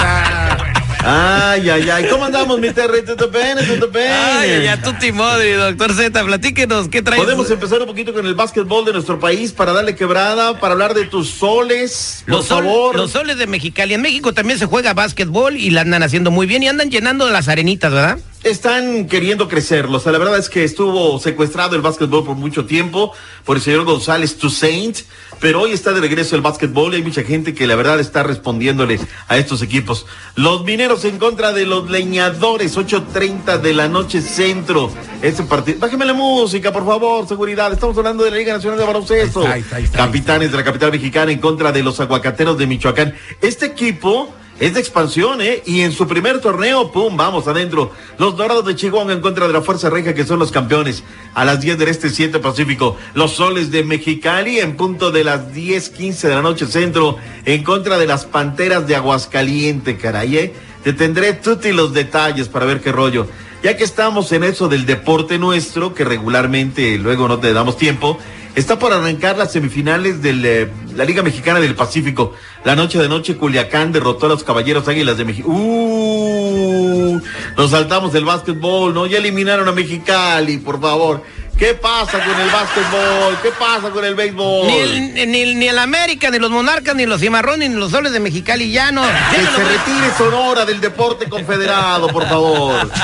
Ay, 1.05 1.69
ay, 1.69 1.91
ay. 1.91 2.07
¿Cómo 2.09 2.25
andamos, 2.27 2.61
mi 2.61 2.71
Terry? 2.71 3.05
¿Todo 3.05 3.29
bien? 3.29 3.59
¿Todo 3.67 3.89
bien? 3.89 4.07
Ay, 4.13 4.51
ay, 4.51 4.67
a 4.69 4.81
Tuti 4.81 5.11
Modri, 5.11 5.53
doctor 5.53 5.93
Z. 5.95 6.25
Platíquenos, 6.25 6.89
¿qué 6.89 7.03
trae? 7.03 7.19
Podemos 7.19 7.51
empezar 7.51 7.81
un 7.81 7.87
poquito 7.89 8.13
con 8.13 8.25
el 8.25 8.35
básquetbol 8.35 8.85
de 8.85 8.93
nuestro 8.93 9.19
país 9.19 9.53
para 9.53 9.73
darle 9.73 9.97
quebrada, 9.97 10.61
para 10.61 10.75
hablar 10.75 10.95
de 10.95 11.05
tus 11.07 11.29
soles, 11.29 12.23
por 12.25 12.35
Los, 12.37 12.47
sol- 12.47 12.65
favor. 12.65 12.95
los 12.97 13.11
soles 13.11 13.37
de 13.37 13.47
Mexicali. 13.49 13.95
En 13.95 14.03
México 14.03 14.33
también 14.33 14.59
se 14.61 14.67
juega 14.67 14.95
básquetbol 14.95 15.57
y 15.57 15.71
la 15.71 15.81
andan 15.81 16.05
haciendo 16.05 16.31
muy 16.31 16.47
bien 16.47 16.63
y 16.63 16.69
andan 16.69 16.91
llenando 16.91 17.29
las 17.31 17.49
arenitas, 17.49 17.93
¿verdad? 17.93 18.19
Están 18.43 19.07
queriendo 19.07 19.47
crecerlo. 19.47 19.99
O 19.99 20.01
sea, 20.01 20.11
la 20.11 20.19
verdad 20.19 20.37
es 20.37 20.49
que 20.49 20.65
estuvo 20.65 21.17
secuestrado 21.21 21.77
el 21.77 21.83
básquetbol 21.83 22.25
por 22.25 22.35
mucho 22.35 22.65
tiempo 22.65 23.13
por 23.45 23.57
el 23.57 23.63
señor 23.63 23.85
González 23.85 24.37
Toussaint, 24.37 24.99
pero 25.41 25.61
hoy 25.61 25.71
está 25.71 25.93
de 25.93 26.01
regreso 26.01 26.35
el 26.35 26.43
básquetbol 26.43 26.93
y 26.93 26.97
hay 26.97 27.03
mucha 27.05 27.23
gente 27.23 27.55
que 27.55 27.69
la 27.69 27.77
verdad 27.77 28.01
está 28.01 28.25
respondiéndole 28.25 28.99
a 29.29 29.37
estos 29.39 29.63
equipos. 29.63 30.07
Los 30.35 30.65
mineros 30.65 31.05
en 31.05 31.19
contra 31.19 31.53
de 31.53 31.67
los 31.67 31.89
leñadores, 31.89 32.77
8.30 32.77 33.61
de 33.61 33.75
la 33.75 33.89
noche 33.89 34.21
centro. 34.21 34.91
Este 35.23 35.45
partido. 35.45 35.79
Bájeme 35.79 36.05
la 36.05 36.15
música, 36.15 36.73
por 36.73 36.85
favor, 36.85 37.29
seguridad. 37.29 37.73
Estamos 37.73 37.97
hablando 37.97 38.25
de 38.25 38.33
la 38.33 38.39
Liga 38.39 38.55
Nacional 38.55 38.77
de 38.77 38.85
Baloncesto. 38.85 39.45
Capitanes 39.93 40.51
de 40.51 40.57
la 40.57 40.65
capital 40.65 40.91
mexicana 40.91 41.31
en 41.31 41.39
contra 41.39 41.71
de 41.71 41.85
los 41.85 42.01
aguacateros 42.01 42.59
de 42.59 42.67
Michoacán. 42.67 43.15
Este 43.41 43.67
equipo 43.67 44.35
es 44.61 44.75
de 44.75 44.81
expansión, 44.81 45.41
¿eh? 45.41 45.63
Y 45.67 45.81
en 45.81 45.93
su 45.93 46.07
primer 46.07 46.41
torneo, 46.41 46.93
¡pum! 46.93 47.17
Vamos 47.17 47.49
adentro. 47.49 47.91
Los 48.19 48.37
Dorados 48.37 48.65
de 48.65 48.77
Chihuahua 48.77 49.13
en 49.13 49.21
contra 49.21 49.47
de 49.47 49.53
la 49.53 49.63
Fuerza 49.63 49.91
Regia, 49.91 50.15
que 50.15 50.25
son 50.25 50.39
los 50.39 50.53
campeones. 50.53 51.03
A 51.35 51.45
las 51.45 51.61
10 51.61 51.79
del 51.79 51.89
Este, 51.89 52.11
7 52.11 52.39
Pacífico. 52.39 52.97
Los 53.15 53.33
Soles 53.33 53.71
de 53.71 53.83
Mexicali 53.83 54.61
en 54.61 54.77
punto 54.77 55.11
de 55.11 55.25
las 55.25 55.53
10, 55.53 55.91
15 55.91 56.29
de 56.29 56.35
la 56.35 56.43
noche 56.43 56.67
centro. 56.67 57.17
En 57.45 57.65
contra 57.65 57.99
de 57.99 58.07
las 58.07 58.25
Panteras 58.25 58.87
de 58.87 58.95
Aguascaliente, 58.95 59.97
caray, 59.97 60.37
¿eh? 60.37 60.55
Te 60.85 60.93
tendré 60.93 61.33
tutti 61.33 61.73
los 61.73 61.93
detalles 61.93 62.49
para 62.49 62.67
ver 62.67 62.81
qué 62.81 62.93
rollo. 62.93 63.27
Ya 63.63 63.77
que 63.77 63.85
estamos 63.85 64.33
en 64.33 64.43
eso 64.43 64.69
del 64.69 64.87
deporte 64.87 65.39
nuestro, 65.39 65.95
que 65.95 66.05
regularmente 66.05 66.99
luego 66.99 67.29
no 67.29 67.39
te 67.39 67.53
damos 67.53 67.77
tiempo, 67.77 68.19
está 68.55 68.79
por 68.79 68.93
arrancar 68.93 69.39
las 69.39 69.53
semifinales 69.53 70.23
de 70.23 70.71
la 70.95 71.05
Liga 71.05 71.23
Mexicana 71.23 71.61
del 71.61 71.75
Pacífico. 71.75 72.35
La 72.65 72.77
noche 72.77 72.99
de 72.99 73.09
noche, 73.09 73.37
Culiacán 73.37 73.93
derrotó 73.93 74.27
a 74.27 74.29
los 74.31 74.45
Caballeros 74.45 74.87
Águilas 74.89 75.17
de 75.17 75.25
México. 75.25 75.49
¡Uh! 75.49 77.21
Nos 77.57 77.71
saltamos 77.71 78.13
del 78.13 78.25
básquetbol, 78.25 78.95
¿no? 78.95 79.07
Ya 79.07 79.19
eliminaron 79.19 79.69
a 79.69 79.73
Mexicali, 79.73 80.59
por 80.59 80.81
favor. 80.81 81.23
¿Qué 81.59 81.75
pasa 81.75 82.19
con 82.19 82.41
el 82.41 82.51
básquetbol? 82.51 83.39
¿Qué 83.43 83.51
pasa 83.53 83.91
con 83.91 84.05
el 84.05 84.15
béisbol? 84.15 84.67
Ni 84.67 84.79
el, 84.79 85.31
ni, 85.31 85.55
ni 85.55 85.69
el 85.69 85.79
América, 85.79 86.31
ni 86.31 86.39
los 86.39 86.51
Monarcas, 86.51 86.97
ni 86.97 87.07
los 87.07 87.21
Cimarrones, 87.21 87.71
ni 87.71 87.77
los 87.77 87.91
Soles 87.91 88.13
de 88.13 88.21
Mexicali 88.21 88.73
ya 88.73 88.91
no. 88.91 89.03
Que 89.03 89.37
se 89.37 89.65
retire 89.65 90.11
Sonora 90.19 90.65
del 90.65 90.81
deporte 90.81 91.29
confederado, 91.29 92.09
por 92.09 92.27
favor. 92.29 92.91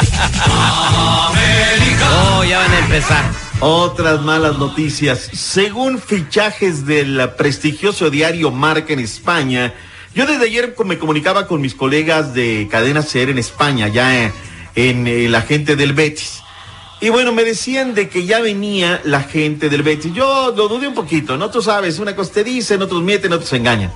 Oh, 2.11 2.45
ya 2.45 2.59
van 2.59 2.73
a 2.73 2.79
empezar. 2.79 3.48
Otras 3.61 4.23
malas 4.23 4.57
noticias. 4.57 5.19
Según 5.33 6.01
fichajes 6.01 6.87
del 6.87 7.31
prestigioso 7.37 8.09
diario 8.09 8.53
Marca 8.53 8.93
en 8.93 9.01
España, 9.01 9.75
yo 10.15 10.27
desde 10.27 10.45
ayer 10.45 10.77
me 10.85 10.97
comunicaba 10.97 11.49
con 11.49 11.61
mis 11.61 11.75
colegas 11.75 12.35
de 12.35 12.69
Cadena 12.71 13.03
Ser 13.03 13.31
en 13.31 13.39
España, 13.39 13.89
ya 13.89 14.27
en, 14.27 14.33
en, 14.77 15.07
eh, 15.09 15.29
la 15.29 15.43
gente 15.43 15.75
del 15.75 15.93
Betis. 15.93 16.41
Y 17.01 17.09
bueno, 17.09 17.33
me 17.33 17.43
decían 17.43 17.97
de 17.97 18.09
que 18.09 18.27
ya 18.27 18.41
venía 18.41 19.01
la 19.05 19.23
gente 19.25 19.69
del 19.69 19.83
Betis. 19.83 20.15
Yo 20.15 20.55
lo 20.57 20.69
dudé 20.69 20.87
un 20.87 20.95
poquito, 20.95 21.37
¿no? 21.37 21.51
Tú 21.51 21.61
sabes, 21.61 21.99
una 21.99 22.15
cosa 22.15 22.35
te 22.35 22.45
dicen, 22.45 22.81
otros 22.81 23.03
mienten, 23.03 23.33
otros 23.33 23.53
engañan. 23.55 23.91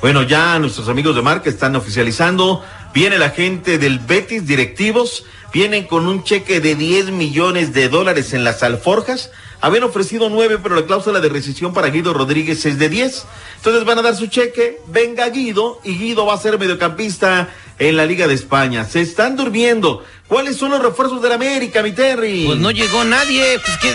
Bueno, 0.00 0.22
ya 0.22 0.60
nuestros 0.60 0.88
amigos 0.88 1.16
de 1.16 1.22
marca 1.22 1.50
están 1.50 1.74
oficializando. 1.74 2.62
Viene 2.94 3.18
la 3.18 3.30
gente 3.30 3.78
del 3.78 3.98
Betis, 3.98 4.46
directivos, 4.46 5.24
vienen 5.52 5.84
con 5.86 6.06
un 6.08 6.24
cheque 6.24 6.60
de 6.60 6.74
10 6.74 7.10
millones 7.10 7.72
de 7.72 7.88
dólares 7.88 8.32
en 8.32 8.44
las 8.44 8.62
alforjas. 8.62 9.30
Habían 9.60 9.84
ofrecido 9.84 10.30
9, 10.30 10.58
pero 10.62 10.76
la 10.76 10.86
cláusula 10.86 11.20
de 11.20 11.28
rescisión 11.28 11.72
para 11.74 11.88
Guido 11.88 12.12
Rodríguez 12.14 12.64
es 12.64 12.78
de 12.78 12.88
10. 12.88 13.24
Entonces 13.56 13.84
van 13.84 13.98
a 13.98 14.02
dar 14.02 14.16
su 14.16 14.26
cheque, 14.28 14.80
venga 14.86 15.28
Guido, 15.28 15.80
y 15.84 15.96
Guido 15.98 16.26
va 16.26 16.34
a 16.34 16.38
ser 16.38 16.58
mediocampista 16.58 17.48
en 17.78 17.96
la 17.96 18.06
Liga 18.06 18.26
de 18.28 18.34
España. 18.34 18.84
Se 18.84 19.00
están 19.00 19.36
durmiendo. 19.36 20.04
¿Cuáles 20.28 20.56
son 20.56 20.70
los 20.70 20.82
refuerzos 20.82 21.20
del 21.22 21.32
América, 21.32 21.82
mi 21.82 21.92
Terry? 21.92 22.44
Pues 22.46 22.58
no 22.58 22.70
llegó 22.70 23.02
nadie. 23.04 23.58
Pues 23.64 23.78
que 23.78 23.92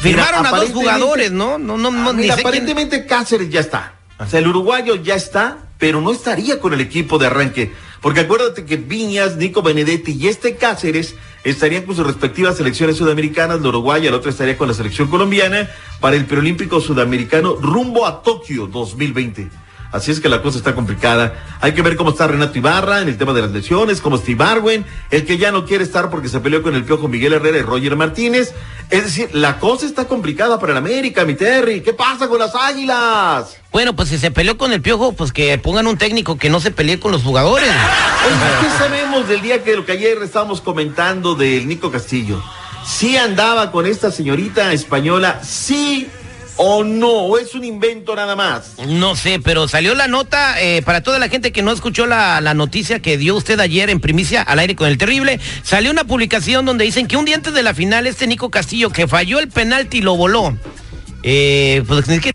firmaron 0.00 0.46
a 0.46 0.50
dos 0.50 0.70
jugadores, 0.70 1.32
¿no? 1.32 1.58
No, 1.58 1.76
no, 1.76 1.90
no 1.90 2.10
Ah, 2.10 2.12
ni 2.12 2.22
quién- 2.22 2.32
aparentemente 2.40 3.06
Cáceres 3.06 3.50
ya 3.50 3.60
está. 3.60 3.94
O 4.18 4.26
sea, 4.26 4.38
el 4.40 4.46
uruguayo 4.48 4.96
ya 4.96 5.14
está, 5.14 5.58
pero 5.78 6.00
no 6.00 6.12
estaría 6.12 6.60
con 6.60 6.72
el 6.72 6.80
equipo 6.80 7.18
de 7.18 7.26
arranque. 7.26 7.72
Porque 8.00 8.20
acuérdate 8.20 8.64
que 8.64 8.76
Viñas, 8.76 9.36
Nico 9.36 9.62
Benedetti 9.62 10.12
y 10.12 10.28
este 10.28 10.56
Cáceres 10.56 11.14
estarían 11.44 11.82
con 11.82 11.96
sus 11.96 12.06
respectivas 12.06 12.56
selecciones 12.56 12.96
sudamericanas, 12.96 13.60
la 13.60 13.68
uruguaya, 13.68 14.08
el 14.08 14.14
otro 14.14 14.30
estaría 14.30 14.56
con 14.56 14.68
la 14.68 14.74
selección 14.74 15.08
colombiana 15.08 15.68
para 16.00 16.16
el 16.16 16.26
preolímpico 16.26 16.80
sudamericano 16.80 17.54
rumbo 17.54 18.06
a 18.06 18.22
Tokio 18.22 18.66
2020. 18.66 19.65
Así 19.92 20.10
es 20.10 20.20
que 20.20 20.28
la 20.28 20.42
cosa 20.42 20.58
está 20.58 20.74
complicada. 20.74 21.34
Hay 21.60 21.72
que 21.72 21.82
ver 21.82 21.96
cómo 21.96 22.10
está 22.10 22.26
Renato 22.26 22.58
Ibarra 22.58 23.00
en 23.00 23.08
el 23.08 23.16
tema 23.16 23.32
de 23.32 23.42
las 23.42 23.50
lesiones, 23.50 24.00
cómo 24.00 24.16
está 24.16 24.30
Ibarwen, 24.30 24.84
el 25.10 25.24
que 25.24 25.38
ya 25.38 25.52
no 25.52 25.64
quiere 25.64 25.84
estar 25.84 26.10
porque 26.10 26.28
se 26.28 26.40
peleó 26.40 26.62
con 26.62 26.74
el 26.74 26.84
piojo 26.84 27.08
Miguel 27.08 27.32
Herrera 27.34 27.58
y 27.58 27.62
Roger 27.62 27.96
Martínez. 27.96 28.52
Es 28.90 29.04
decir, 29.04 29.30
la 29.32 29.58
cosa 29.58 29.86
está 29.86 30.06
complicada 30.06 30.58
para 30.58 30.72
el 30.72 30.78
América, 30.78 31.24
mi 31.24 31.34
Terry. 31.34 31.80
¿Qué 31.80 31.92
pasa 31.92 32.28
con 32.28 32.38
las 32.38 32.54
águilas? 32.54 33.56
Bueno, 33.72 33.94
pues 33.94 34.08
si 34.08 34.18
se 34.18 34.30
peleó 34.30 34.56
con 34.56 34.72
el 34.72 34.80
piojo, 34.80 35.12
pues 35.12 35.32
que 35.32 35.58
pongan 35.58 35.86
un 35.86 35.98
técnico 35.98 36.38
que 36.38 36.50
no 36.50 36.60
se 36.60 36.70
pelee 36.70 36.98
con 36.98 37.12
los 37.12 37.22
jugadores. 37.22 37.68
Oye, 37.68 38.36
¿qué 38.62 38.78
sabemos 38.78 39.28
del 39.28 39.40
día 39.40 39.62
que 39.62 39.76
lo 39.76 39.84
que 39.84 39.92
ayer 39.92 40.18
estábamos 40.22 40.60
comentando 40.60 41.34
del 41.34 41.66
Nico 41.68 41.90
Castillo? 41.90 42.42
¿Sí 42.86 43.16
andaba 43.16 43.72
con 43.72 43.84
esta 43.84 44.10
señorita 44.12 44.72
española? 44.72 45.40
¿Sí 45.42 46.08
o 46.56 46.84
no? 46.84 47.10
¿O 47.10 47.38
es 47.38 47.54
un 47.54 47.64
invento 47.64 48.14
nada 48.14 48.36
más? 48.36 48.74
No 48.86 49.16
sé, 49.16 49.40
pero 49.40 49.68
salió 49.68 49.94
la 49.94 50.08
nota 50.08 50.60
eh, 50.60 50.82
para 50.82 51.02
toda 51.02 51.18
la 51.18 51.28
gente 51.28 51.52
que 51.52 51.62
no 51.62 51.72
escuchó 51.72 52.06
la, 52.06 52.40
la 52.40 52.54
noticia 52.54 53.00
que 53.00 53.18
dio 53.18 53.36
usted 53.36 53.58
ayer 53.60 53.90
en 53.90 54.00
primicia 54.00 54.42
al 54.42 54.58
aire 54.58 54.76
con 54.76 54.88
el 54.88 54.98
terrible. 54.98 55.40
Salió 55.62 55.90
una 55.90 56.04
publicación 56.04 56.64
donde 56.64 56.84
dicen 56.84 57.06
que 57.06 57.16
un 57.16 57.24
día 57.24 57.36
antes 57.36 57.54
de 57.54 57.62
la 57.62 57.74
final 57.74 58.06
este 58.06 58.26
Nico 58.26 58.50
Castillo 58.50 58.90
que 58.90 59.08
falló 59.08 59.38
el 59.38 59.48
penalti 59.48 60.00
lo 60.00 60.16
voló. 60.16 60.56
Eh, 61.22 61.82
pues, 61.86 62.08
es 62.08 62.20
que 62.20 62.32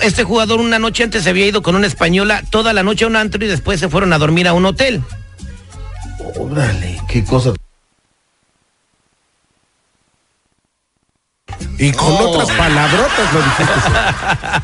este 0.00 0.24
jugador 0.24 0.60
una 0.60 0.78
noche 0.78 1.02
antes 1.02 1.22
se 1.22 1.30
había 1.30 1.46
ido 1.46 1.62
con 1.62 1.76
una 1.76 1.86
española 1.86 2.42
toda 2.50 2.72
la 2.72 2.82
noche 2.82 3.04
a 3.04 3.08
un 3.08 3.16
antro 3.16 3.44
y 3.44 3.48
después 3.48 3.80
se 3.80 3.88
fueron 3.88 4.12
a 4.12 4.18
dormir 4.18 4.48
a 4.48 4.52
un 4.52 4.66
hotel. 4.66 5.02
Órale, 6.36 7.00
qué 7.08 7.24
cosa. 7.24 7.52
Y 11.78 11.92
con 11.92 12.12
otras 12.12 12.50
palabrotas 12.52 13.32
lo 13.32 13.40
dijiste. 13.42 13.70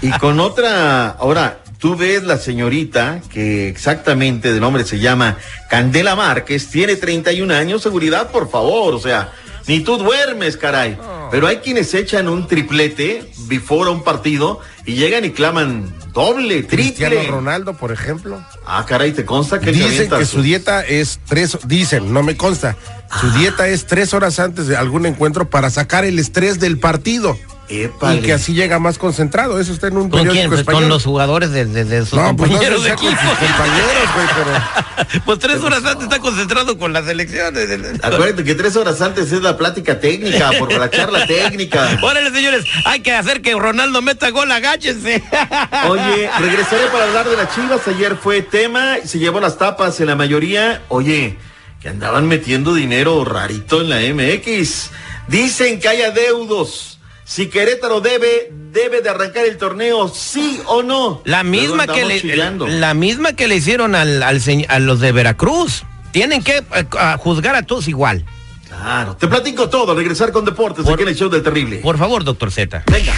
Y 0.06 0.10
con 0.18 0.40
otra, 0.40 1.10
ahora, 1.10 1.58
tú 1.78 1.96
ves 1.96 2.22
la 2.22 2.38
señorita 2.38 3.20
que 3.30 3.68
exactamente 3.68 4.52
de 4.52 4.60
nombre 4.60 4.84
se 4.84 4.98
llama 4.98 5.36
Candela 5.68 6.14
Márquez, 6.14 6.68
tiene 6.68 6.96
31 6.96 7.52
años, 7.52 7.82
seguridad, 7.82 8.30
por 8.30 8.50
favor, 8.50 8.94
o 8.94 9.00
sea, 9.00 9.32
ni 9.70 9.78
tú 9.78 9.98
duermes, 9.98 10.56
caray. 10.56 10.98
Pero 11.30 11.46
hay 11.46 11.58
quienes 11.58 11.94
echan 11.94 12.28
un 12.28 12.48
triplete 12.48 13.24
before 13.46 13.88
a 13.88 13.92
un 13.92 14.02
partido 14.02 14.58
y 14.84 14.94
llegan 14.94 15.24
y 15.24 15.30
claman 15.30 15.94
doble, 16.12 16.66
Cristiano 16.66 17.14
triple. 17.14 17.30
Ronaldo, 17.30 17.74
por 17.74 17.92
ejemplo. 17.92 18.44
Ah, 18.66 18.84
caray, 18.84 19.12
te 19.12 19.24
consta 19.24 19.60
que 19.60 19.70
Dicen 19.70 20.10
que 20.10 20.26
su 20.26 20.42
dieta 20.42 20.84
es 20.84 21.20
tres, 21.28 21.56
dicen, 21.66 22.12
no 22.12 22.24
me 22.24 22.36
consta, 22.36 22.76
su 23.20 23.30
dieta 23.30 23.68
es 23.68 23.86
tres 23.86 24.12
horas 24.12 24.40
antes 24.40 24.66
de 24.66 24.76
algún 24.76 25.06
encuentro 25.06 25.48
para 25.48 25.70
sacar 25.70 26.04
el 26.04 26.18
estrés 26.18 26.58
del 26.58 26.80
partido. 26.80 27.38
Épale. 27.70 28.18
Y 28.18 28.22
que 28.22 28.32
así 28.32 28.52
llega 28.52 28.78
más 28.80 28.98
concentrado. 28.98 29.60
Eso 29.60 29.72
está 29.72 29.86
en 29.86 29.96
un 29.96 30.10
¿Con 30.10 30.10
periódico 30.10 30.32
quién? 30.34 30.48
Pues 30.48 30.60
español. 30.60 30.82
con 30.82 30.88
los 30.90 31.04
jugadores 31.04 31.50
de, 31.52 31.64
de- 31.66 31.84
de 31.84 32.00
sus 32.04 32.14
no, 32.14 32.36
pues 32.36 32.50
no 32.50 32.58
sé 32.60 32.68
compañeros 32.68 32.82
si 32.82 32.82
de 32.82 32.88
sea 32.88 32.96
con 32.96 33.06
equipo. 33.06 33.22
sus 33.30 33.38
compañeros, 33.48 34.08
güey, 34.14 34.26
pero 34.36 35.20
Pues 35.24 35.38
tres 35.38 35.62
horas 35.62 35.84
antes 35.84 36.02
está 36.04 36.18
concentrado 36.18 36.78
con 36.78 36.92
las 36.92 37.06
elecciones. 37.08 37.68
Acuérdate 38.02 38.44
que 38.44 38.54
tres 38.54 38.76
horas 38.76 39.00
antes 39.00 39.30
es 39.32 39.42
la 39.42 39.56
plática 39.56 39.98
técnica, 40.00 40.50
por 40.58 40.72
la 40.72 40.90
charla 40.90 41.26
técnica. 41.28 41.98
Órale, 42.02 42.30
señores, 42.30 42.64
hay 42.84 43.00
que 43.00 43.12
hacer 43.12 43.40
que 43.42 43.54
Ronaldo 43.54 44.02
meta 44.02 44.30
gol, 44.30 44.50
agáchense. 44.50 45.22
Oye, 45.88 46.30
regresaré 46.40 46.86
para 46.92 47.04
hablar 47.04 47.28
de 47.28 47.36
las 47.36 47.54
chivas. 47.54 47.86
Ayer 47.88 48.16
fue 48.16 48.42
tema, 48.42 48.96
se 49.04 49.18
llevó 49.18 49.40
las 49.40 49.58
tapas 49.58 50.00
en 50.00 50.06
la 50.06 50.16
mayoría. 50.16 50.82
Oye, 50.88 51.36
que 51.80 51.88
andaban 51.88 52.26
metiendo 52.28 52.74
dinero 52.74 53.24
rarito 53.24 53.80
en 53.80 53.88
la 53.90 53.96
MX. 54.14 54.90
Dicen 55.28 55.80
que 55.80 55.88
hay 55.88 56.02
adeudos. 56.02 56.98
Si 57.30 57.46
Querétaro 57.46 58.00
debe, 58.00 58.50
debe 58.72 59.02
de 59.02 59.08
arrancar 59.08 59.44
el 59.44 59.56
torneo, 59.56 60.08
sí 60.08 60.60
o 60.66 60.82
no. 60.82 61.22
La 61.24 61.44
misma 61.44 61.86
que 61.86 62.04
le, 62.04 62.20
chillando. 62.20 62.66
la 62.66 62.92
misma 62.92 63.34
que 63.34 63.46
le 63.46 63.54
hicieron 63.54 63.94
al, 63.94 64.24
al 64.24 64.42
a 64.68 64.78
los 64.80 64.98
de 64.98 65.12
Veracruz. 65.12 65.84
Tienen 66.10 66.42
que 66.42 66.56
eh, 66.56 66.86
a 66.98 67.16
juzgar 67.18 67.54
a 67.54 67.62
todos 67.62 67.86
igual. 67.86 68.24
Claro, 68.66 69.14
te 69.14 69.28
platico 69.28 69.68
todo. 69.68 69.94
Regresar 69.94 70.32
con 70.32 70.44
deportes 70.44 70.84
aquí 70.88 71.04
en 71.04 71.08
el 71.08 71.14
show 71.14 71.28
del 71.28 71.44
terrible. 71.44 71.76
Por 71.76 71.98
favor, 71.98 72.24
doctor 72.24 72.50
Z. 72.50 72.82
Venga. 72.90 73.14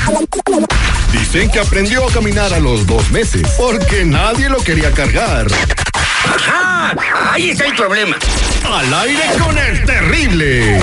Dicen 1.10 1.50
que 1.50 1.60
aprendió 1.60 2.06
a 2.06 2.12
caminar 2.12 2.52
a 2.52 2.60
los 2.60 2.86
dos 2.86 3.10
meses 3.12 3.48
porque 3.56 4.04
nadie 4.04 4.50
lo 4.50 4.58
quería 4.58 4.90
cargar. 4.90 5.46
¡Ah! 6.50 6.94
Ahí 7.30 7.48
está 7.48 7.64
el 7.64 7.74
problema. 7.76 8.18
Al 8.70 8.92
aire 8.92 9.22
con 9.42 9.56
el 9.56 9.84
terrible. 9.86 10.82